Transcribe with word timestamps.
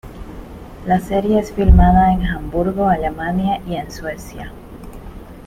La 0.87 0.99
serie 0.99 1.39
es 1.39 1.53
filmada 1.53 2.11
en 2.11 2.25
Hamburgo, 2.25 2.89
Alemania 2.89 3.61
y 3.67 3.75
en 3.75 3.91
Suecia. 3.91 4.51